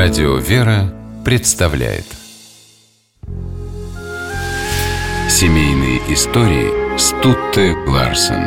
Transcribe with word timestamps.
Радио 0.00 0.36
«Вера» 0.36 0.94
представляет. 1.24 2.04
Семейные 5.28 5.98
истории 6.14 6.96
Стутте 6.96 7.74
Ларсен. 7.84 8.44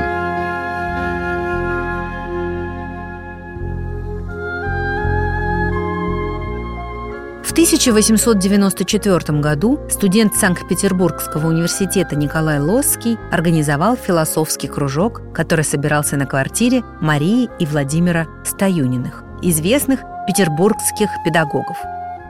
В 7.44 7.52
1894 7.52 9.40
году 9.42 9.78
студент 9.90 10.34
Санкт-Петербургского 10.34 11.48
университета 11.48 12.16
Николай 12.16 12.60
Лосский 12.60 13.18
организовал 13.30 13.98
философский 13.98 14.70
кружок, 14.70 15.22
который 15.34 15.66
собирался 15.66 16.16
на 16.16 16.26
квартире 16.26 16.82
Марии 17.02 17.50
и 17.60 17.66
Владимира 17.66 18.28
Стоюниных, 18.46 19.26
известных 19.42 20.00
петербургских 20.26 21.10
педагогов. 21.26 21.78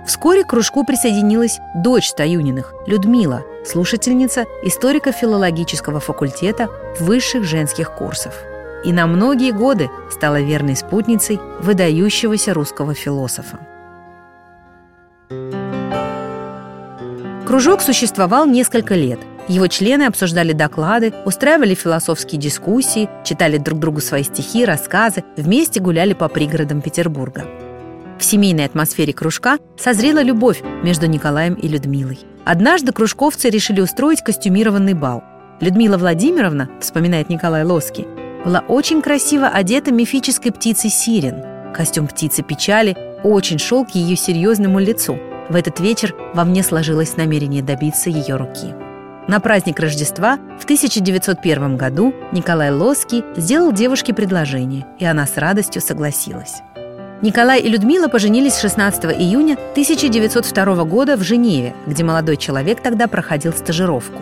Вскоре 0.05 0.43
к 0.43 0.47
кружку 0.47 0.83
присоединилась 0.83 1.59
дочь 1.75 2.09
Стоюниных, 2.09 2.73
Людмила, 2.87 3.43
слушательница 3.65 4.45
историко-филологического 4.63 5.99
факультета 5.99 6.69
высших 6.99 7.43
женских 7.43 7.91
курсов. 7.91 8.33
И 8.83 8.91
на 8.91 9.05
многие 9.05 9.51
годы 9.51 9.89
стала 10.09 10.41
верной 10.41 10.75
спутницей 10.75 11.39
выдающегося 11.59 12.53
русского 12.53 12.95
философа. 12.95 13.59
Кружок 17.45 17.81
существовал 17.81 18.45
несколько 18.47 18.95
лет. 18.95 19.19
Его 19.47 19.67
члены 19.67 20.03
обсуждали 20.03 20.53
доклады, 20.53 21.13
устраивали 21.25 21.75
философские 21.75 22.39
дискуссии, 22.39 23.09
читали 23.23 23.57
друг 23.57 23.79
другу 23.79 23.99
свои 23.99 24.23
стихи, 24.23 24.65
рассказы, 24.65 25.23
вместе 25.35 25.79
гуляли 25.79 26.13
по 26.13 26.27
пригородам 26.27 26.81
Петербурга. 26.81 27.45
В 28.21 28.23
семейной 28.23 28.65
атмосфере 28.65 29.13
кружка 29.13 29.57
созрела 29.79 30.21
любовь 30.21 30.61
между 30.83 31.07
Николаем 31.07 31.55
и 31.55 31.67
Людмилой. 31.67 32.19
Однажды 32.45 32.91
кружковцы 32.91 33.49
решили 33.49 33.81
устроить 33.81 34.21
костюмированный 34.21 34.93
бал. 34.93 35.23
Людмила 35.59 35.97
Владимировна, 35.97 36.69
вспоминает 36.79 37.29
Николай 37.29 37.63
Лоский, 37.63 38.05
была 38.45 38.59
очень 38.67 39.01
красиво 39.01 39.47
одета 39.47 39.91
мифической 39.91 40.51
птицей 40.51 40.91
Сирен. 40.91 41.73
Костюм 41.73 42.05
птицы 42.05 42.43
печали 42.43 42.95
очень 43.23 43.57
шел 43.57 43.85
к 43.85 43.95
ее 43.95 44.15
серьезному 44.15 44.77
лицу. 44.77 45.17
В 45.49 45.55
этот 45.55 45.79
вечер 45.79 46.13
во 46.35 46.43
мне 46.43 46.61
сложилось 46.61 47.17
намерение 47.17 47.63
добиться 47.63 48.11
ее 48.11 48.35
руки. 48.35 48.75
На 49.27 49.39
праздник 49.39 49.79
Рождества 49.79 50.37
в 50.59 50.65
1901 50.65 51.75
году 51.75 52.13
Николай 52.31 52.69
Лоский 52.69 53.23
сделал 53.35 53.71
девушке 53.71 54.13
предложение, 54.13 54.85
и 54.99 55.05
она 55.05 55.25
с 55.25 55.37
радостью 55.37 55.81
согласилась. 55.81 56.61
Николай 57.21 57.61
и 57.61 57.69
Людмила 57.69 58.07
поженились 58.07 58.59
16 58.59 59.05
июня 59.05 59.53
1902 59.53 60.83
года 60.85 61.15
в 61.17 61.21
Женеве, 61.21 61.75
где 61.85 62.03
молодой 62.03 62.35
человек 62.35 62.81
тогда 62.81 63.07
проходил 63.07 63.53
стажировку. 63.53 64.19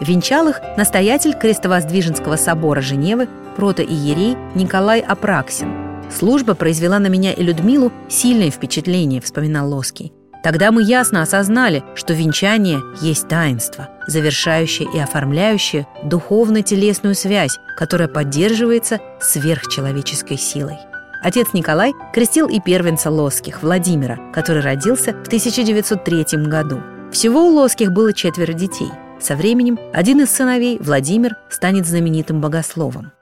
Венчал 0.00 0.48
их 0.48 0.60
настоятель 0.76 1.32
Крестовоздвиженского 1.32 2.36
собора 2.36 2.82
Женевы, 2.82 3.28
протоиерей 3.56 4.36
Николай 4.54 5.00
Апраксин. 5.00 5.72
«Служба 6.14 6.54
произвела 6.54 6.98
на 6.98 7.06
меня 7.06 7.32
и 7.32 7.42
Людмилу 7.42 7.90
сильное 8.10 8.50
впечатление»,— 8.50 9.20
вспоминал 9.22 9.72
Лоский. 9.72 10.12
Тогда 10.42 10.70
мы 10.70 10.82
ясно 10.82 11.22
осознали, 11.22 11.82
что 11.94 12.12
венчание 12.12 12.82
есть 13.00 13.26
таинство, 13.26 13.88
завершающее 14.06 14.86
и 14.94 14.98
оформляющее 14.98 15.86
духовно-телесную 16.02 17.14
связь, 17.14 17.56
которая 17.78 18.08
поддерживается 18.08 19.00
сверхчеловеческой 19.22 20.36
силой. 20.36 20.76
Отец 21.24 21.54
Николай 21.54 21.94
крестил 22.12 22.48
и 22.48 22.60
первенца 22.60 23.10
Лосских, 23.10 23.62
Владимира, 23.62 24.18
который 24.30 24.60
родился 24.60 25.14
в 25.14 25.26
1903 25.26 26.44
году. 26.48 26.82
Всего 27.12 27.48
у 27.48 27.54
Лосских 27.54 27.92
было 27.92 28.12
четверо 28.12 28.52
детей. 28.52 28.90
Со 29.18 29.34
временем 29.34 29.78
один 29.94 30.20
из 30.20 30.30
сыновей, 30.30 30.78
Владимир, 30.78 31.36
станет 31.48 31.86
знаменитым 31.86 32.42
богословом. 32.42 33.12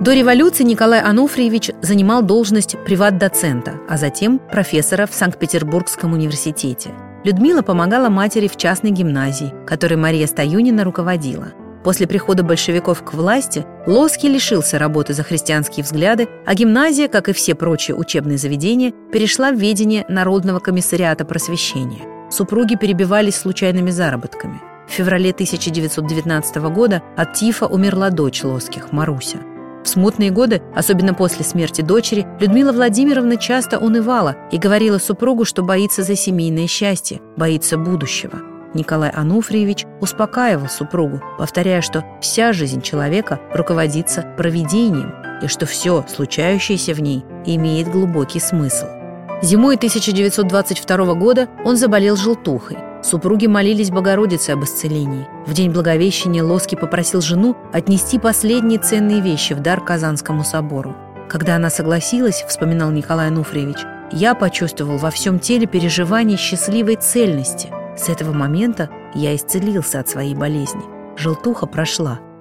До 0.00 0.12
революции 0.12 0.64
Николай 0.64 1.00
Ануфриевич 1.00 1.70
занимал 1.80 2.22
должность 2.22 2.76
приват-доцента, 2.84 3.74
а 3.88 3.96
затем 3.96 4.40
профессора 4.40 5.06
в 5.06 5.14
Санкт-Петербургском 5.14 6.12
университете. 6.12 6.90
Людмила 7.22 7.62
помогала 7.62 8.08
матери 8.08 8.48
в 8.48 8.56
частной 8.56 8.90
гимназии, 8.90 9.54
которой 9.64 9.94
Мария 9.94 10.26
Стоюнина 10.26 10.82
руководила– 10.82 11.52
После 11.84 12.06
прихода 12.06 12.42
большевиков 12.42 13.04
к 13.04 13.12
власти 13.12 13.66
Лоский 13.86 14.30
лишился 14.30 14.78
работы 14.78 15.12
за 15.12 15.22
христианские 15.22 15.84
взгляды, 15.84 16.28
а 16.46 16.54
гимназия, 16.54 17.08
как 17.08 17.28
и 17.28 17.34
все 17.34 17.54
прочие 17.54 17.94
учебные 17.94 18.38
заведения, 18.38 18.92
перешла 19.12 19.50
в 19.50 19.56
ведение 19.56 20.06
Народного 20.08 20.60
комиссариата 20.60 21.26
просвещения. 21.26 22.30
Супруги 22.30 22.76
перебивались 22.76 23.36
случайными 23.36 23.90
заработками. 23.90 24.60
В 24.88 24.92
феврале 24.92 25.30
1919 25.30 26.56
года 26.56 27.02
от 27.16 27.34
тифа 27.34 27.66
умерла 27.66 28.08
дочь 28.08 28.42
Лоских, 28.42 28.90
Маруся. 28.90 29.38
В 29.84 29.88
смутные 29.88 30.30
годы, 30.30 30.62
особенно 30.74 31.12
после 31.12 31.44
смерти 31.44 31.82
дочери, 31.82 32.26
Людмила 32.40 32.72
Владимировна 32.72 33.36
часто 33.36 33.78
унывала 33.78 34.34
и 34.50 34.56
говорила 34.56 34.96
супругу, 34.96 35.44
что 35.44 35.62
боится 35.62 36.02
за 36.02 36.16
семейное 36.16 36.66
счастье, 36.66 37.20
боится 37.36 37.76
будущего– 37.76 38.40
Николай 38.74 39.10
Ануфриевич 39.10 39.86
успокаивал 40.00 40.68
супругу, 40.68 41.20
повторяя, 41.38 41.80
что 41.80 42.04
вся 42.20 42.52
жизнь 42.52 42.82
человека 42.82 43.40
руководится 43.52 44.22
провидением 44.36 45.14
и 45.40 45.46
что 45.46 45.66
все, 45.66 46.04
случающееся 46.08 46.94
в 46.94 47.00
ней, 47.00 47.24
имеет 47.46 47.88
глубокий 47.88 48.40
смысл. 48.40 48.86
Зимой 49.42 49.76
1922 49.76 51.14
года 51.14 51.48
он 51.64 51.76
заболел 51.76 52.16
желтухой. 52.16 52.78
Супруги 53.02 53.46
молились 53.46 53.90
Богородице 53.90 54.50
об 54.50 54.64
исцелении. 54.64 55.26
В 55.46 55.52
день 55.52 55.70
Благовещения 55.70 56.42
Лоски 56.42 56.74
попросил 56.74 57.20
жену 57.20 57.54
отнести 57.72 58.18
последние 58.18 58.78
ценные 58.78 59.20
вещи 59.20 59.52
в 59.52 59.60
дар 59.60 59.82
Казанскому 59.82 60.42
собору. 60.44 60.96
Когда 61.28 61.56
она 61.56 61.68
согласилась, 61.68 62.44
вспоминал 62.48 62.90
Николай 62.90 63.28
Ануфриевич, 63.28 63.78
я 64.10 64.34
почувствовал 64.34 64.96
во 64.96 65.10
всем 65.10 65.38
теле 65.38 65.66
переживание 65.66 66.38
счастливой 66.38 66.96
цельности– 66.96 67.68
с 67.96 68.08
этого 68.08 68.32
момента 68.32 68.90
я 69.14 69.34
исцелился 69.34 70.00
от 70.00 70.08
своей 70.08 70.34
болезни. 70.34 70.82
Желтуха 71.16 71.66
прошла– 71.66 72.20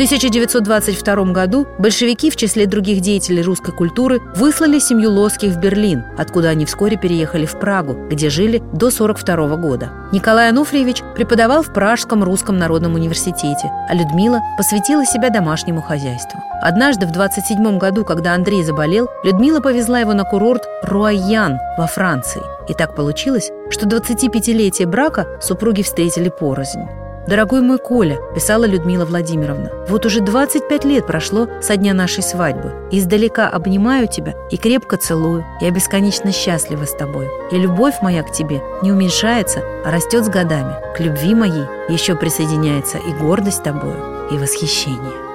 1922 0.00 1.24
году 1.30 1.68
большевики 1.78 2.30
в 2.30 2.36
числе 2.36 2.64
других 2.64 3.02
деятелей 3.02 3.42
русской 3.42 3.72
культуры 3.72 4.18
выслали 4.34 4.78
семью 4.78 5.10
Лоских 5.10 5.50
в 5.50 5.60
Берлин, 5.60 6.04
откуда 6.16 6.48
они 6.48 6.64
вскоре 6.64 6.96
переехали 6.96 7.44
в 7.44 7.58
Прагу, 7.58 8.08
где 8.08 8.30
жили 8.30 8.60
до 8.72 8.86
1942 8.86 9.56
года. 9.56 9.92
Николай 10.10 10.48
Ануфриевич 10.48 11.02
преподавал 11.14 11.62
в 11.62 11.70
Пражском 11.74 12.24
русском 12.24 12.56
народном 12.56 12.94
университете, 12.94 13.70
а 13.90 13.94
Людмила 13.94 14.40
посвятила 14.56 15.04
себя 15.04 15.28
домашнему 15.28 15.82
хозяйству. 15.82 16.40
Однажды 16.62 17.06
в 17.06 17.12
27 17.12 17.76
году, 17.76 18.06
когда 18.06 18.32
Андрей 18.32 18.64
заболел, 18.64 19.06
Людмила 19.22 19.60
повезла 19.60 20.00
его 20.00 20.14
на 20.14 20.24
курорт 20.24 20.66
Руайян 20.82 21.58
во 21.76 21.86
Франции. 21.86 22.40
И 22.70 22.72
так 22.72 22.96
получилось, 22.96 23.50
что 23.68 23.84
25-летие 23.86 24.86
брака 24.86 25.26
супруги 25.42 25.82
встретили 25.82 26.30
порознь. 26.30 26.88
«Дорогой 27.26 27.60
мой 27.60 27.78
Коля»,– 27.78 28.18
писала 28.34 28.64
Людмила 28.64 29.04
Владимировна,– 29.04 29.70
«вот 29.88 30.06
уже 30.06 30.20
25 30.20 30.84
лет 30.84 31.06
прошло 31.06 31.48
со 31.60 31.76
дня 31.76 31.92
нашей 31.92 32.22
свадьбы. 32.22 32.72
Издалека 32.90 33.48
обнимаю 33.48 34.08
тебя 34.08 34.34
и 34.50 34.56
крепко 34.56 34.96
целую. 34.96 35.44
Я 35.60 35.70
бесконечно 35.70 36.32
счастлива 36.32 36.84
с 36.86 36.92
тобой. 36.92 37.28
И 37.52 37.56
любовь 37.56 37.96
моя 38.02 38.22
к 38.22 38.32
тебе 38.32 38.62
не 38.82 38.90
уменьшается, 38.90 39.62
а 39.84 39.90
растет 39.90 40.24
с 40.24 40.28
годами. 40.28 40.74
К 40.96 41.00
любви 41.00 41.34
моей 41.34 41.64
еще 41.88 42.16
присоединяется 42.16 42.98
и 42.98 43.12
гордость 43.12 43.62
тобою, 43.62 44.28
и 44.30 44.38
восхищение». 44.38 45.30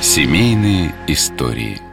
Семейные 0.00 0.94
истории– 1.06 1.80